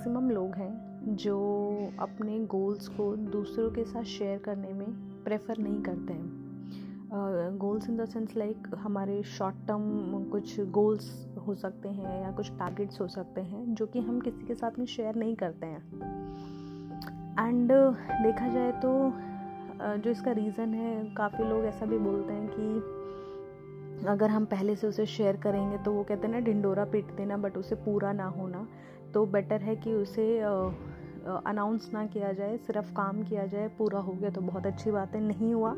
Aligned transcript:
Maximum 0.00 0.30
लोग 0.30 0.54
हैं 0.54 1.16
जो 1.16 1.36
अपने 2.00 2.38
गोल्स 2.40 2.88
को 2.88 3.16
दूसरों 3.16 3.70
के 3.70 3.84
साथ 3.84 4.02
शेयर 4.02 4.38
करने 4.38 4.72
में 4.72 4.86
प्रेफर 5.24 5.58
नहीं 5.58 5.82
करते 5.82 6.12
हैं। 6.12 7.58
Goals 7.58 7.88
in 7.88 7.96
the 7.96 8.04
sense 8.04 8.36
like 8.36 8.68
हमारे 8.78 9.22
शॉर्ट 9.22 9.56
टर्म 9.68 10.24
कुछ 10.32 10.60
गोल्स 10.70 11.10
हो 11.46 11.54
सकते 11.54 11.88
हैं 11.88 12.22
या 12.22 12.30
कुछ 12.30 12.50
टारगेट्स 12.50 13.00
हो 13.00 13.08
सकते 13.08 13.40
हैं 13.40 13.74
जो 13.74 13.86
कि 13.86 14.00
हम 14.00 14.20
किसी 14.20 14.46
के 14.46 14.54
साथ 14.54 14.78
में 14.78 14.86
शेयर 14.86 15.14
नहीं 15.14 15.36
करते 15.36 15.66
हैं। 15.66 15.82
एंड 17.38 17.72
uh, 17.72 17.94
देखा 18.22 18.48
जाए 18.48 18.72
तो 18.72 19.08
uh, 19.08 20.02
जो 20.04 20.10
इसका 20.10 20.32
रीज़न 20.32 20.74
है 20.74 21.14
काफ़ी 21.14 21.44
लोग 21.44 21.64
ऐसा 21.64 21.86
भी 21.86 21.98
बोलते 21.98 22.32
हैं 22.32 22.48
कि 22.50 24.06
अगर 24.08 24.30
हम 24.30 24.44
पहले 24.44 24.76
से 24.76 24.86
उसे 24.86 25.06
शेयर 25.06 25.36
करेंगे 25.36 25.78
तो 25.78 25.92
वो 25.92 26.04
कहते 26.04 26.26
हैं 26.26 26.34
ना 26.34 26.40
ढिंडोरा 26.40 26.84
पीट 26.84 27.16
देना 27.16 27.36
बट 27.36 27.56
उसे 27.56 27.74
पूरा 27.74 28.12
ना 28.12 28.26
होना। 28.26 28.68
तो 29.14 29.24
बेटर 29.26 29.60
है 29.60 29.76
कि 29.76 29.92
उसे 29.94 30.38
अनाउंस 30.40 31.90
ना 31.94 32.04
किया 32.06 32.32
जाए, 32.32 32.56
सिर्फ़ 32.56 32.92
काम 32.94 33.22
किया 33.22 33.46
जाए, 33.46 33.68
पूरा 33.78 33.98
हो 33.98 34.12
गया 34.12 34.30
तो 34.30 34.40
बहुत 34.40 34.66
अच्छी 34.66 34.90
बात 34.90 35.14
है, 35.14 35.20
नहीं 35.20 35.52
हुआ 35.54 35.74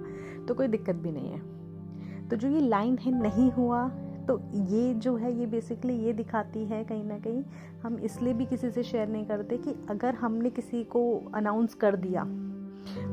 तो 0.48 0.54
कोई 0.54 0.68
दिक्कत 0.68 0.96
भी 0.96 1.12
नहीं 1.12 1.32
है। 1.32 2.28
तो 2.28 2.36
जो 2.36 2.48
ये 2.48 2.60
लाइन 2.60 2.98
है, 2.98 3.12
नहीं 3.22 3.50
हुआ 3.50 3.88
तो 4.28 4.38
ये 4.54 4.92
जो 4.94 5.16
है, 5.16 5.32
ये 5.32 5.46
बेसिकली 5.46 5.94
ये 5.96 6.12
दिखाती 6.12 6.64
है 6.64 6.82
कहीं 6.84 7.04
ना 7.04 7.18
कहीं, 7.18 7.42
हम 7.82 7.98
इसलिए 7.98 8.34
भी 8.34 8.46
किसी 8.46 8.70
से 8.70 8.82
शेयर 8.82 9.08
नहीं 9.08 9.24
करते 9.26 9.56
कि 9.58 9.74
अगर 9.90 10.14
हमने 10.14 10.50
किसी 10.50 10.84
को 10.84 11.02
अनाउंस 11.34 11.74
कर 11.74 11.96
दिया, 11.96 12.22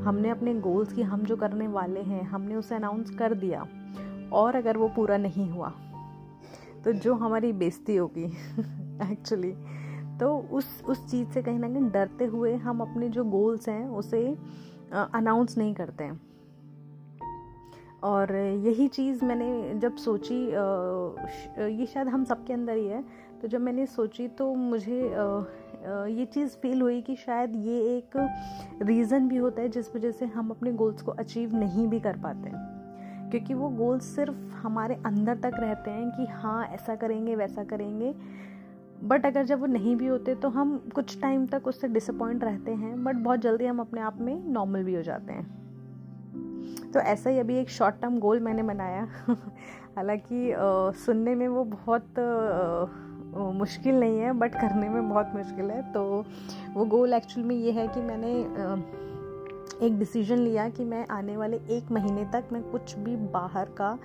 हमने 0.04 0.30
अपने 0.30 0.54
गोल्स 0.60 0.92
की 0.92 1.02
हम 1.02 1.24
जो 1.24 1.36
करने 1.36 1.68
वाले 1.68 2.00
हैं, 2.00 2.22
हमने 2.22 2.54
उसे 2.54 2.74
अनाउंस 2.74 3.10
कर 3.10 3.34
दिया, 3.34 3.66
और 4.32 4.56
अगर 4.56 4.76
वो 4.76 4.88
पूरा 4.88 5.16
नहीं 5.16 5.50
हुआ 5.50 5.72
तो 6.84 6.92
जो 6.92 7.14
हमारी 7.14 7.52
बेइज्जती 7.52 7.96
होगी 7.96 8.24
एक्चुअली 9.12 9.52
तो 10.20 10.36
उस 10.52 10.82
उस 10.88 11.10
चीज़ 11.10 11.28
से 11.28 11.42
कहीं 11.42 11.58
ना 11.58 11.68
कहीं 11.68 11.90
डरते 11.90 12.24
हुए 12.26 12.54
हम 12.56 12.80
अपने 12.80 13.08
जो 13.08 13.24
गोल्स 13.26 13.68
हैं, 13.68 13.86
उसे 13.88 14.36
अनाउंस 15.14 15.56
नहीं 15.58 15.74
करते 15.74 16.04
हैं। 16.04 16.20
और 18.02 18.34
यही 18.34 18.86
चीज़ 18.88 19.24
मैंने 19.24 19.78
जब 19.80 19.96
सोची 19.96 20.44
ये 21.78 21.86
शायद 21.86 22.08
हम 22.08 22.24
सबके 22.24 22.52
अंदर 22.52 22.76
ही 22.76 22.86
है 22.86 23.02
तो 23.42 23.48
जब 23.48 23.60
मैंने 23.60 23.86
सोची 23.86 24.28
तो 24.28 24.54
मुझे 24.54 25.00
ये 26.10 26.24
चीज़ 26.24 26.56
फील 26.56 26.80
हुई 26.82 27.00
कि 27.02 27.16
शायद 27.16 27.56
ये 27.56 27.78
एक 27.96 28.16
रीज़न 28.82 29.28
भी 29.28 29.36
होता 29.36 29.62
है 29.62 29.68
जिस 29.68 29.94
वजह 29.96 30.10
से 30.10 30.26
हम 30.26 30.50
अपने 30.50 30.72
गोल्स 30.72 31.02
को 31.02 31.12
अचीव 31.12 31.56
नहीं 31.56 31.86
भी 31.88 32.00
कर 32.00 32.16
पाते 32.16 32.50
क्योंकि 33.30 33.54
वो 33.54 33.68
गोल्स 33.68 34.04
सिर्फ़ 34.16 34.36
हमारे 34.62 34.94
अंदर 35.06 35.36
तक 35.38 35.52
रहते 35.60 35.90
हैं 35.90 36.10
कि 36.10 36.26
हाँ 36.32 36.64
ऐसा 36.66 36.94
करेंगे, 36.96 37.36
वैसा 37.36 37.64
करेंगे। 37.64 38.14
बट 39.04 39.26
अगर 39.26 39.44
जब 39.44 39.60
वो 39.60 39.66
नहीं 39.66 39.96
भी 39.96 40.06
होते 40.06 40.34
तो 40.34 40.48
हम 40.48 40.88
कुछ 40.94 41.20
टाइम 41.20 41.46
तक 41.46 41.66
उससे 41.66 41.88
डिसअपॉइंट 41.88 42.44
रहते 42.44 42.70
हैं 42.70 43.04
बट 43.04 43.16
बहुत 43.16 43.40
जल्दी 43.40 43.66
हम 43.66 43.80
अपने 43.80 44.00
आप 44.00 44.20
में 44.20 44.48
नॉर्मल 44.48 44.84
भी 44.84 44.94
हो 44.94 45.02
जाते 45.02 45.32
हैं। 45.32 45.60
तो 46.94 47.00
ऐसा 47.00 47.30
ही 47.30 47.38
अभी 47.38 47.58
एक 47.58 47.70
शॉर्ट 47.70 47.94
टर्म 48.02 48.18
गोल 48.18 48.40
मैंने 48.40 48.62
बनाया। 48.62 49.08
हालाँकि 49.96 50.54
सुनने 50.98 51.34
में 51.34 51.48
वो 51.48 51.64
बहुत 51.64 52.18
आ, 52.18 53.50
मुश्किल 53.52 54.00
नहीं 54.00 54.18
है 54.18 54.32
बट 54.32 54.54
करने 54.54 54.88
में 54.88 55.08
बहुत 55.08 55.32
मुश्किल 55.34 55.70
है। 55.70 55.92
तो 55.92 56.24
वो 56.74 56.84
गोल 56.84 57.12
एक्चुअल 57.12 57.46
में 57.46 57.56
ये 57.56 57.72
है 57.72 57.88
कि 57.88 58.00
मैंने 58.00 58.44
आ, 58.44 58.76
एक 59.82 59.98
डिसीज़न 59.98 60.38
लिया 60.38 60.68
कि 60.68 60.84
मैं 60.84 61.06
आने 61.10 61.36
वाले 61.36 61.56
एक 61.70 61.90
महीने 61.92 62.24
तक 62.24 62.48
मैं 62.52 62.62
कुछ 62.62 62.98
भी 62.98 63.16
बाहर 63.16 63.64
का 63.64 63.98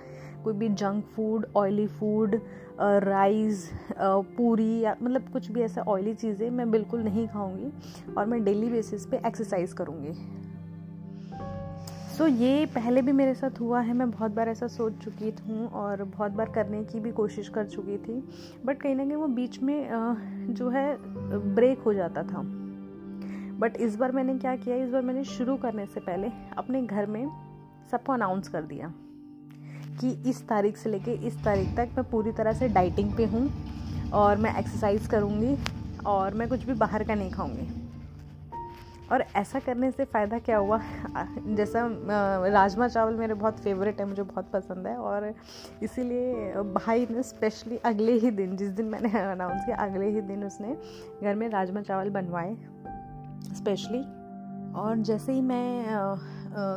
कोई 0.44 0.54
भी 0.54 0.68
junk 0.68 1.04
food 1.04 1.46
oily 1.56 1.86
food 1.86 2.40
rice 2.80 3.70
पूरी 3.98 4.80
या 4.80 4.96
मतलब 5.02 5.28
कुछ 5.32 5.50
भी 5.50 5.62
ऐसा 5.62 5.82
ऑयली 5.82 6.14
चीज़ें 6.14 6.50
मैं 6.50 6.70
बिल्कुल 6.70 7.00
नहीं 7.00 7.28
खाऊँगी 7.28 7.72
और 8.18 8.26
मैं 8.26 8.44
डेली 8.44 8.70
बेसिस 8.70 9.06
पे 9.06 9.20
एक्सरसाइज 9.26 9.72
करूँगी। 9.72 10.12
सो 12.16 12.24
so, 12.24 12.30
ये 12.30 12.66
पहले 12.66 13.02
भी 13.02 13.12
मेरे 13.12 13.34
साथ 13.34 13.60
हुआ 13.60 13.80
है 13.80 13.92
मैं 13.92 14.10
बहुत 14.10 14.30
बार 14.30 14.48
ऐसा 14.48 14.66
सोच 14.66 14.92
चुकी 14.92 15.32
हूँ 15.48 15.68
और 15.68 16.02
बहुत 16.04 16.32
बार 16.32 16.50
करने 16.50 16.84
की 16.84 17.00
भी 17.00 17.12
कोशिश 17.12 17.48
कर 17.48 17.66
चुकी 17.66 17.98
थी 17.98 18.22
बट 18.66 18.80
कहीं 18.80 18.94
ना 18.94 19.04
कहीं 19.04 19.16
वो 19.16 19.26
बीच 19.26 19.62
में 19.62 19.88
जो 20.50 20.68
है 20.68 20.96
ब्रेक 21.54 21.78
हो 21.78 21.94
जाता 21.94 22.22
था। 22.22 22.65
बट 23.58 23.76
इस 23.76 23.96
बार 23.96 24.12
मैंने 24.12 24.38
क्या 24.38 24.56
किया, 24.56 24.76
इस 24.76 24.90
बार 24.90 25.02
मैंने 25.02 25.24
शुरू 25.24 25.56
करने 25.56 25.86
से 25.86 26.00
पहले 26.00 26.30
अपने 26.58 26.82
घर 26.82 27.06
में 27.06 27.26
सबको 27.90 28.12
अनाउंस 28.12 28.48
कर 28.48 28.62
दिया 28.62 28.92
कि 30.00 30.10
इस 30.30 30.48
तारीख 30.48 30.76
से 30.76 30.90
लेके 30.90 31.12
इस 31.26 31.44
तारीख 31.44 31.76
तक 31.76 31.88
मैं 31.96 32.10
पूरी 32.10 32.32
तरह 32.32 32.52
से 32.52 32.68
डाइटिंग 32.68 33.16
पे 33.16 33.24
हूँ 33.24 33.50
और 34.12 34.36
मैं 34.36 34.58
एक्सरसाइज 34.58 35.06
करूँगी 35.06 35.56
और 36.06 36.34
मैं 36.34 36.48
कुछ 36.48 36.64
भी 36.64 36.74
बाहर 36.74 37.04
का 37.04 37.14
नहीं 37.14 37.30
खाऊँगी। 37.30 37.82
और 39.12 39.24
ऐसा 39.36 39.60
करने 39.60 39.90
से 39.90 40.04
फ़ायदा 40.04 40.38
क्या 40.38 40.56
हुआ? 40.56 40.80
जैसा 41.46 41.88
राजमा 42.48 42.88
चावल 42.88 43.14
मेरे 43.14 43.34
बहुत 43.34 43.60
फेवरेट 43.60 44.00
है, 44.00 44.06
मुझे 44.06 44.22
बहुत 44.22 44.50
पसंद 44.52 44.86
है 44.86 44.96
और 44.96 45.34
इसीलिए 45.82 46.52
भाई 46.62 47.06
ने 47.10 47.22
स्पेशली 47.22 47.76
अगले 47.76 48.12
ही 48.12 48.30
दिन, 48.30 48.56
जिस 48.56 48.68
दिन 48.68 48.86
मैंने 48.86 49.08
अनाउंस 49.32 49.64
किया, 49.64 49.76
अगले 49.76 50.08
ही 50.08 50.20
दिन 50.20 50.44
उसने 50.44 50.76
घर 51.22 51.34
में 51.34 51.48
राजमा 51.48 51.82
चावल 51.82 52.10
बनवाए। 52.10 52.56
स्पेशली 53.54 54.00
और 54.80 54.96
जैसे 54.98 55.32
ही 55.32 55.40
मैं 55.40 55.84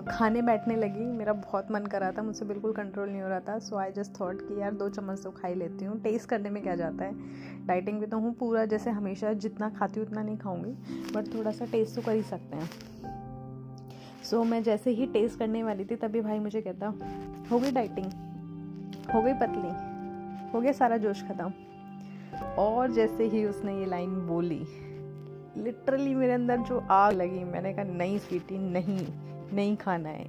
खाने 0.09 0.41
बैठने 0.41 0.75
लगी 0.75 1.05
मेरा 1.05 1.33
बहुत 1.33 1.71
मन 1.71 1.85
कर 1.85 1.99
रहा 1.99 2.11
था 2.11 2.23
मुझसे 2.23 2.45
बिल्कुल 2.45 2.71
कंट्रोल 2.71 3.09
नहीं 3.09 3.21
हो 3.21 3.27
रहा 3.29 3.39
था 3.39 3.57
सो 3.59 3.75
आई 3.75 3.91
जस्ट 3.91 4.19
थॉट 4.19 4.41
कि 4.41 4.59
यार 4.61 4.73
दो 4.73 4.89
चम्मच 4.89 5.23
तो 5.23 5.31
खा 5.31 5.47
ही 5.47 5.55
लेती 5.55 5.85
हूँ। 5.85 5.99
टेस्ट 6.01 6.29
करने 6.29 6.49
में 6.49 6.61
क्या 6.63 6.75
जाता 6.75 7.05
है? 7.05 7.13
डाइटिंग 7.67 7.99
भी 7.99 8.05
तो 8.05 8.17
हूँ 8.19 8.33
पूरा 8.33 8.65
जैसे 8.65 8.89
हमेशा 8.89 9.33
जितना 9.33 9.69
खाती 9.69 9.99
हूँ 9.99 10.07
उतना 10.07 10.23
नहीं 10.23 10.37
खाऊँगी 10.37 10.71
बट 11.13 11.33
थोड़ा 11.35 11.51
सा 11.51 11.65
टेस्ट 11.65 11.95
तो 11.95 12.01
कर 12.01 12.15
ही 12.15 12.21
सकते 12.21 12.57
हैं। 12.57 12.69
सो 14.23 14.37
so, 14.37 14.45
मैं 14.45 14.63
जैसे 14.63 14.91
ही 14.91 15.05
टेस्ट 15.05 15.39
करने 15.39 15.63
वाली 15.63 15.85
थी 15.85 15.95
तभी 15.95 16.21
भाई 16.21 16.39
मुझे 16.39 16.61
कहता 16.61 16.87
हो 17.51 17.59
गई 17.59 17.71
डाइटिंग 17.71 18.11
हो 19.13 19.21
गई 19.21 19.33
पतली 19.33 19.71
हो 20.53 20.61
गया 20.61 20.71
सारा 20.71 20.97
जोश 20.97 21.23
ख़त्म। 21.23 21.51
और 22.57 22.91
जैसे 22.91 23.23
ही 23.23 23.45
उसने 23.45 23.79
ये 23.79 23.85
लाइन 23.85 24.15
बोली 24.27 24.65
लिटरली 25.59 26.15
मेरे 26.15 26.33
अंदर 26.33 26.57
जो 26.59 26.83
आग 26.91 27.13
लगी, 27.13 27.43
मैंने 27.43 27.73
कहा, 27.73 27.83
नहीं 27.85 28.17
स्वीटी 28.17 28.57
नहीं 28.59 29.07
नहीं 29.53 29.75
खाना 29.77 30.09
है। 30.09 30.25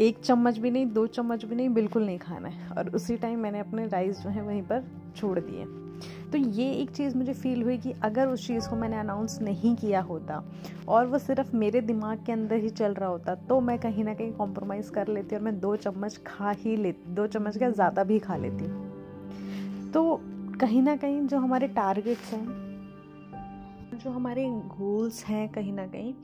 एक 0.00 0.18
चम्मच 0.18 0.58
भी 0.58 0.70
नहीं, 0.70 0.86
दो 0.86 1.06
चम्मच 1.06 1.44
भी 1.44 1.56
नहीं, 1.56 1.68
बिल्कुल 1.68 2.06
नहीं 2.06 2.18
खाना 2.18 2.48
है। 2.48 2.68
और 2.68 2.88
उसी 2.88 3.16
टाइम 3.16 3.38
मैंने 3.38 3.60
अपने 3.60 3.86
राइस 3.86 4.20
जो 4.20 4.30
है 4.30 4.42
वहीं 4.42 4.62
पर 4.62 4.84
छोड़ 5.16 5.38
दिए। 5.38 5.64
तो 6.32 6.38
ये 6.38 6.70
एक 6.72 6.90
चीज़ 6.90 7.16
मुझे 7.16 7.32
फील 7.32 7.62
हुई 7.62 7.76
कि 7.78 7.92
अगर 8.02 8.28
उस 8.28 8.46
चीज़ 8.46 8.68
को 8.68 8.76
मैंने 8.76 8.98
अनाउंस 8.98 9.38
नहीं 9.42 9.74
किया 9.76 10.00
होता, 10.00 10.42
और 10.88 11.06
वो 11.06 11.18
सिर्फ़ 11.18 11.54
मेरे 11.56 11.80
दिमाग 11.80 12.24
के 12.26 12.32
अंदर 12.32 12.56
ही 12.56 12.68
चल 12.70 12.94
रहा 12.94 13.08
होता 13.08 13.34
तो 13.34 13.60
मैं 13.60 13.78
कहीं 13.78 14.04
ना 14.04 14.14
कहीं 14.14 14.32
कॉम्प्रोमाइज़ 14.32 14.90
कर 14.90 15.08
लेती 15.08 15.36
और 15.36 15.42
मैं 15.42 15.58
दो 15.60 15.74
चम्मच 15.76 16.20
खा 16.26 16.50
ही 16.50 16.76
लेती 16.76 17.14
दो 17.14 17.26
चम्मच 17.26 17.58
क्या, 17.58 17.70
ज़्यादा 17.70 18.04
भी 18.04 18.18
खा 18.18 18.36
लेती। 18.36 18.64
तो 19.90 20.20
कहीं 20.60 20.82
ना 20.82 20.96
कहीं 20.96 21.20
जो 21.22 21.38
हमारे 21.38 21.68
टारगेट्स 21.68 22.32
हैं 22.32 22.69
जो 24.00 24.10
हमारे 24.10 24.44
गोल्स 24.48 25.24
हैं 25.24 25.48
कहीं 25.48 25.72
ना 25.72 25.86
कहीं 25.86 26.14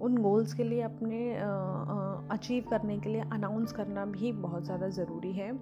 उन 0.00 0.16
गोल्स 0.16 0.52
के 0.54 0.64
लिए 0.64 0.80
अपने 0.82 1.18
अचीव 2.30 2.64
करने 2.70 2.98
के 3.00 3.08
लिए 3.08 3.20
अनाउंस 3.32 3.72
करना 3.72 4.04
भी 4.06 4.32
बहुत 4.32 4.64
ज़्यादा 4.64 4.88
ज़रूरी 4.88 5.32
है। 5.32 5.52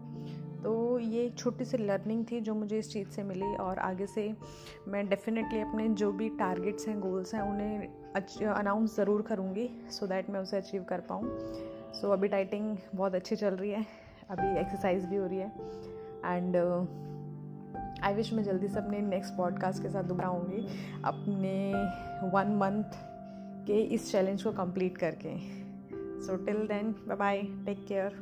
तो 0.62 0.98
ये 0.98 1.24
एक 1.24 1.36
छोटी 1.38 1.64
सी 1.64 1.78
लर्निंग 1.78 2.24
थी 2.30 2.40
जो 2.40 2.54
मुझे 2.54 2.78
इस 2.78 2.92
चीज़ 2.92 3.08
से 3.08 3.22
मिली 3.22 3.54
और 3.56 3.78
आगे 3.78 4.06
से 4.06 4.32
मैं 4.88 5.08
डेफिनेटली 5.08 5.60
अपने 5.60 5.88
जो 5.94 6.10
भी 6.12 6.28
टारगेट्स 6.38 6.88
हैं 6.88 6.98
गोल्स 7.00 7.34
हैं 7.34 7.42
उन्हें 7.42 8.54
अनाउंस 8.54 8.96
ज़रूर 8.96 9.22
करूँगी 9.22 9.68
सो 9.90 10.06
दैट 10.06 10.30
मैं 10.30 10.40
उसे 10.40 10.56
अचीव 10.56 10.84
कर 10.88 11.00
पाऊँ। 11.00 11.24
सो 11.24 12.06
so, 12.06 12.12
अभी 12.12 12.28
डाइटिंग 12.28 12.76
बहुत 12.94 13.14
अच्छी 13.14 13.36
चल 13.36 13.54
रही 13.54 13.70
है 13.70 13.86
अभी 14.30 14.60
एक्सरसाइज 14.60 15.04
भी 15.04 15.16
हो 15.16 15.26
रही 15.26 15.38
है 15.38 15.52
एंड 16.26 16.56
आई 18.02 18.14
विश 18.14 18.32
मैं 18.32 18.42
जल्दी 18.44 18.68
से 18.68 18.78
अपने 18.78 19.00
नेक्स्ट 19.00 19.34
पॉडकास्ट 19.34 19.82
के 19.82 19.88
साथ 19.88 20.02
दोबारा 20.02 20.28
आऊँगी। 20.28 20.66
अपने 21.04 21.72
वन 22.30 22.54
मंथ 22.56 22.96
के 23.66 23.80
इस 23.80 24.12
चैलेंज 24.12 24.42
को 24.42 24.52
कंप्लीट 24.52 24.98
करके। 24.98 25.38
So 26.20 26.36
till 26.36 26.56
then 26.56 26.94
bye 27.08 27.16
bye 27.16 27.42
take 27.42 27.86
care 27.86 28.12